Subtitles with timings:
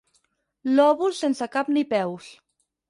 [0.79, 2.33] Lòbul sense cap ni peus.